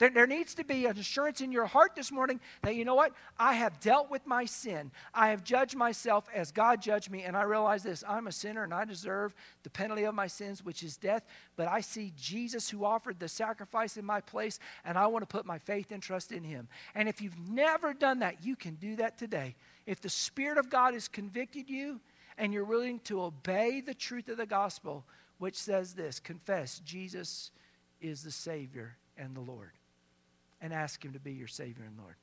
[0.00, 2.94] There, there needs to be an assurance in your heart this morning that, you know
[2.94, 3.12] what?
[3.38, 4.90] I have dealt with my sin.
[5.12, 8.64] I have judged myself as God judged me, and I realize this I'm a sinner
[8.64, 11.26] and I deserve the penalty of my sins, which is death.
[11.54, 15.26] But I see Jesus who offered the sacrifice in my place, and I want to
[15.26, 16.68] put my faith and trust in him.
[16.94, 19.54] And if you've never done that, you can do that today.
[19.84, 22.00] If the Spirit of God has convicted you
[22.38, 25.04] and you're willing to obey the truth of the gospel,
[25.36, 27.50] which says this confess Jesus
[28.00, 29.72] is the Savior and the Lord
[30.60, 32.16] and ask Him to be your Savior and Lord.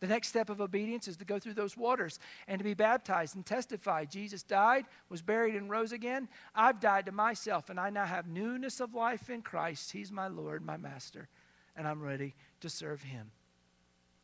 [0.00, 3.34] The next step of obedience is to go through those waters and to be baptized
[3.34, 4.04] and testify.
[4.04, 6.28] Jesus died, was buried, and rose again.
[6.54, 9.90] I've died to myself, and I now have newness of life in Christ.
[9.90, 11.28] He's my Lord, my Master,
[11.74, 13.32] and I'm ready to serve Him.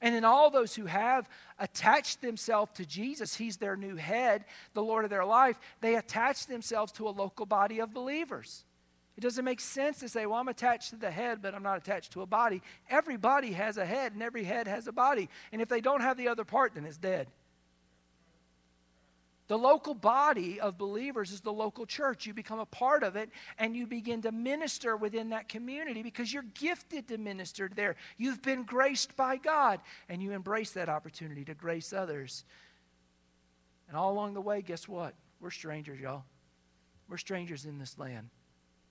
[0.01, 1.29] And in all those who have
[1.59, 6.47] attached themselves to Jesus, He's their new head, the Lord of their life, they attach
[6.47, 8.65] themselves to a local body of believers.
[9.17, 11.79] It doesn't make sense to say, well, I'm attached to the head, but I'm not
[11.79, 12.63] attached to a body.
[12.91, 15.29] Every body has a head, and every head has a body.
[15.53, 17.29] And if they don't have the other part, then it's dead.
[19.47, 22.27] The local body of believers is the local church.
[22.27, 26.33] You become a part of it and you begin to minister within that community because
[26.33, 27.97] you're gifted to minister there.
[28.17, 32.47] You've been graced by God and you embrace that opportunity to grace others.
[33.89, 35.13] And all along the way, guess what?
[35.41, 36.25] We're strangers, y'all.
[37.11, 38.31] We're strangers in this land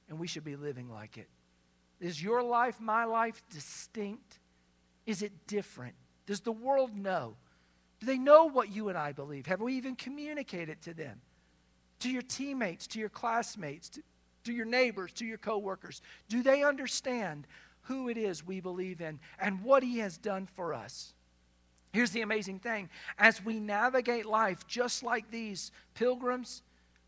[0.09, 1.27] and we should be living like it.
[1.99, 4.39] Is your life, my life, distinct?
[5.05, 5.95] Is it different?
[6.25, 7.35] Does the world know?
[7.99, 9.45] Do they know what you and I believe?
[9.45, 11.21] Have we even communicated to them?
[11.99, 14.03] To your teammates, to your classmates, to,
[14.43, 16.01] to your neighbors, to your coworkers?
[16.27, 17.47] Do they understand
[17.83, 21.13] who it is we believe in and what He has done for us?
[21.93, 26.63] Here's the amazing thing as we navigate life just like these pilgrims,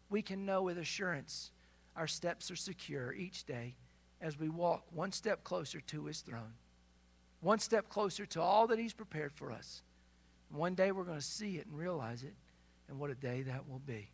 [0.10, 1.52] we can know with assurance
[1.96, 3.76] our steps are secure each day
[4.22, 6.54] as we walk one step closer to His throne,
[7.42, 9.82] one step closer to all that He's prepared for us.
[10.50, 12.36] one day we're going to see it and realize it,
[12.88, 14.10] and what a day that will be.